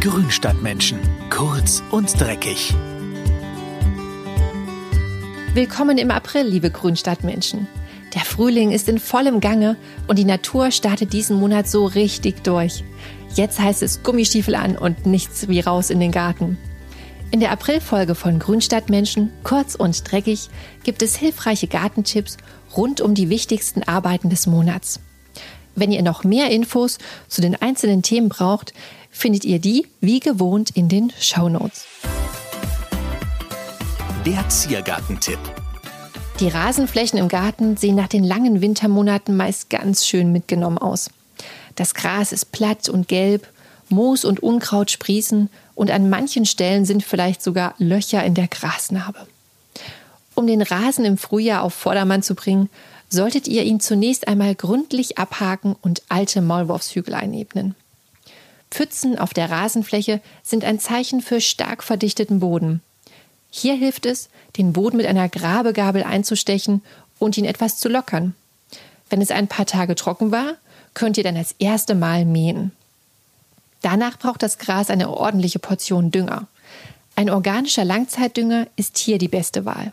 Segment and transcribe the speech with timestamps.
[0.00, 1.00] Grünstadtmenschen.
[1.28, 2.72] Kurz und dreckig.
[5.54, 7.66] Willkommen im April, liebe Grünstadtmenschen.
[8.14, 9.76] Der Frühling ist in vollem Gange
[10.06, 12.84] und die Natur startet diesen Monat so richtig durch.
[13.34, 16.58] Jetzt heißt es Gummistiefel an und nichts wie raus in den Garten.
[17.32, 20.48] In der Aprilfolge von Grünstadtmenschen, kurz und dreckig,
[20.84, 22.36] gibt es hilfreiche Gartentipps
[22.76, 25.00] rund um die wichtigsten Arbeiten des Monats.
[25.74, 28.72] Wenn ihr noch mehr Infos zu den einzelnen Themen braucht,
[29.18, 31.86] findet ihr die wie gewohnt in den Show Notes.
[34.24, 35.40] Der Ziergartentipp.
[36.38, 41.10] Die Rasenflächen im Garten sehen nach den langen Wintermonaten meist ganz schön mitgenommen aus.
[41.74, 43.48] Das Gras ist platt und gelb,
[43.88, 49.26] Moos und Unkraut sprießen und an manchen Stellen sind vielleicht sogar Löcher in der Grasnarbe.
[50.36, 52.70] Um den Rasen im Frühjahr auf Vordermann zu bringen,
[53.08, 57.74] solltet ihr ihn zunächst einmal gründlich abhaken und alte Maulwurfshügel einebnen.
[58.70, 62.82] Pfützen auf der Rasenfläche sind ein Zeichen für stark verdichteten Boden.
[63.50, 66.82] Hier hilft es, den Boden mit einer Grabegabel einzustechen
[67.18, 68.34] und ihn etwas zu lockern.
[69.10, 70.56] Wenn es ein paar Tage trocken war,
[70.94, 72.72] könnt ihr dann das erste Mal mähen.
[73.82, 76.46] Danach braucht das Gras eine ordentliche Portion Dünger.
[77.16, 79.92] Ein organischer Langzeitdünger ist hier die beste Wahl.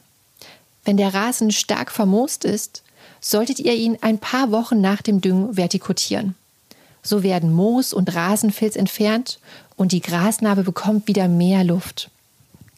[0.84, 2.84] Wenn der Rasen stark vermoost ist,
[3.20, 6.36] solltet ihr ihn ein paar Wochen nach dem Düngen vertikutieren.
[7.06, 9.40] So werden Moos und Rasenfilz entfernt
[9.76, 12.10] und die Grasnarbe bekommt wieder mehr Luft.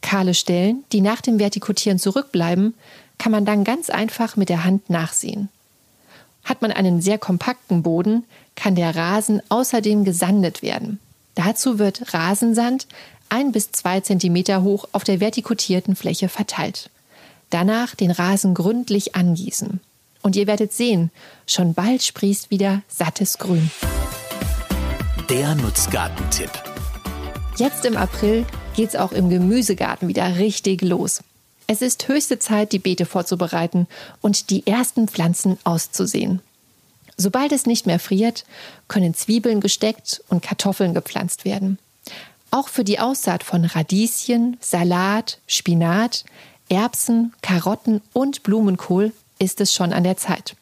[0.02, 2.73] Kahle Stellen, die nach dem Vertikutieren zurückbleiben,
[3.17, 5.48] kann man dann ganz einfach mit der Hand nachsehen.
[6.44, 11.00] Hat man einen sehr kompakten Boden, kann der Rasen außerdem gesandet werden.
[11.36, 12.86] Dazu wird Rasensand
[13.30, 16.89] ein bis zwei Zentimeter hoch auf der vertikutierten Fläche verteilt.
[17.50, 19.80] Danach den Rasen gründlich angießen.
[20.22, 21.11] Und ihr werdet sehen,
[21.45, 23.72] schon bald sprießt wieder sattes Grün.
[25.30, 26.52] Der Nutzgartentipp.
[27.58, 28.45] Jetzt im April
[28.78, 31.21] geht's auch im Gemüsegarten wieder richtig los.
[31.67, 33.87] Es ist höchste Zeit, die Beete vorzubereiten
[34.21, 36.42] und die ersten Pflanzen auszusehen.
[37.17, 38.45] Sobald es nicht mehr friert,
[38.87, 41.77] können Zwiebeln gesteckt und Kartoffeln gepflanzt werden.
[42.49, 46.23] Auch für die Aussaat von Radieschen, Salat, Spinat,
[46.70, 50.55] Erbsen, Karotten und Blumenkohl ist es schon an der Zeit.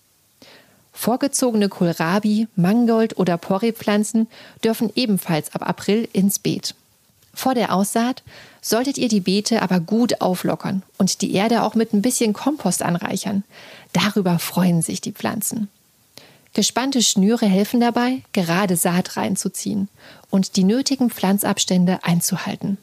[0.95, 4.27] Vorgezogene Kohlrabi, Mangold oder Porree-Pflanzen
[4.63, 6.73] dürfen ebenfalls ab April ins Beet.
[7.33, 8.23] Vor der Aussaat
[8.61, 12.81] solltet ihr die Beete aber gut auflockern und die Erde auch mit ein bisschen Kompost
[12.81, 13.43] anreichern.
[13.91, 15.67] Darüber freuen sich die Pflanzen.
[16.53, 19.89] Gespannte Schnüre helfen dabei, gerade Saat reinzuziehen
[20.29, 22.77] und die nötigen Pflanzabstände einzuhalten.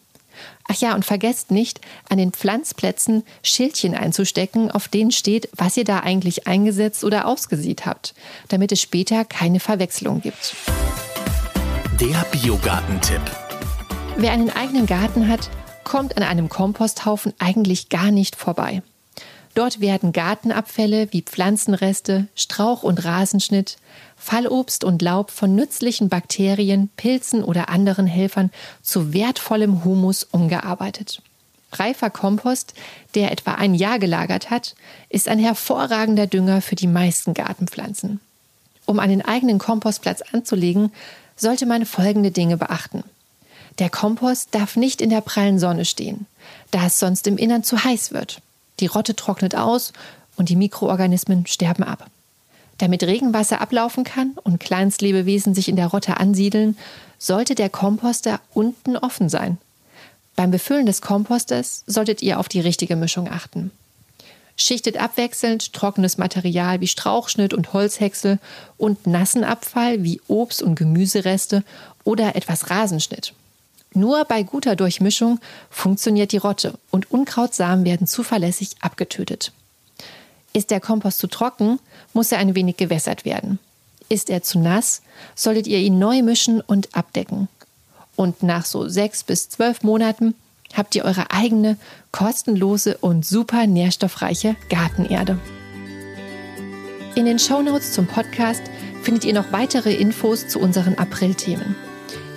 [0.69, 5.85] Ach ja, und vergesst nicht, an den Pflanzplätzen Schildchen einzustecken, auf denen steht, was ihr
[5.85, 8.15] da eigentlich eingesetzt oder ausgesät habt,
[8.49, 10.55] damit es später keine Verwechslung gibt.
[12.01, 13.23] Der Biogartentipp.
[14.17, 15.51] Wer einen eigenen Garten hat,
[15.85, 18.83] kommt an einem Komposthaufen eigentlich gar nicht vorbei.
[19.55, 23.77] Dort werden Gartenabfälle wie Pflanzenreste, Strauch- und Rasenschnitt,
[24.17, 28.51] Fallobst und Laub von nützlichen Bakterien, Pilzen oder anderen Helfern
[28.83, 31.21] zu wertvollem Humus umgearbeitet.
[31.73, 32.75] Reifer Kompost,
[33.15, 34.75] der etwa ein Jahr gelagert hat,
[35.09, 38.21] ist ein hervorragender Dünger für die meisten Gartenpflanzen.
[38.87, 40.93] Um einen eigenen Kompostplatz anzulegen,
[41.37, 43.05] sollte man folgende Dinge beachten.
[43.79, 46.27] Der Kompost darf nicht in der prallen Sonne stehen,
[46.71, 48.43] da es sonst im Innern zu heiß wird.
[48.83, 49.93] Die Rotte trocknet aus
[50.37, 52.11] und die Mikroorganismen sterben ab.
[52.79, 56.77] Damit Regenwasser ablaufen kann und Kleinstlebewesen sich in der Rotte ansiedeln,
[57.17, 59.59] sollte der Komposter unten offen sein.
[60.35, 63.71] Beim Befüllen des Komposters solltet ihr auf die richtige Mischung achten.
[64.57, 68.41] Schichtet abwechselnd trockenes Material wie Strauchschnitt und Holzhäcksel
[68.79, 71.63] und nassen Abfall wie Obst- und Gemüsereste
[72.03, 73.33] oder etwas Rasenschnitt.
[73.95, 75.39] Nur bei guter Durchmischung
[75.71, 79.53] funktioniert die Rotte und Unkrautsamen werden zuverlässig abgetötet.
[80.53, 81.79] Ist der Kompost zu trocken,
[82.13, 83.59] muss er ein wenig gewässert werden.
[84.09, 85.03] Ist er zu nass,
[85.35, 87.49] solltet ihr ihn neu mischen und abdecken.
[88.17, 90.35] Und nach so sechs bis zwölf Monaten
[90.75, 91.77] habt ihr eure eigene,
[92.13, 95.39] kostenlose und super nährstoffreiche Gartenerde.
[97.15, 98.63] In den Shownotes zum Podcast
[99.03, 101.77] findet ihr noch weitere Infos zu unseren April-Themen.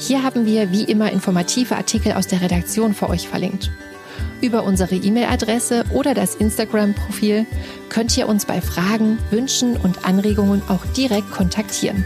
[0.08, 3.72] Hier haben wir wie immer informative Artikel aus der Redaktion für euch verlinkt.
[4.40, 7.48] Über unsere E-Mail-Adresse oder das Instagram-Profil
[7.90, 12.06] könnt ihr uns bei Fragen, Wünschen und Anregungen auch direkt kontaktieren.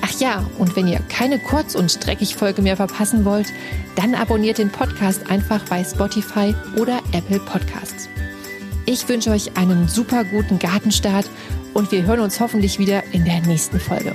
[0.00, 3.52] Ach ja, und wenn ihr keine Kurz- und Dreckig-Folge mehr verpassen wollt,
[3.96, 8.08] dann abonniert den Podcast einfach bei Spotify oder Apple Podcasts.
[8.86, 11.28] Ich wünsche euch einen super guten Gartenstart
[11.74, 14.14] und wir hören uns hoffentlich wieder in der nächsten Folge.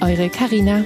[0.00, 0.82] Eure Karina.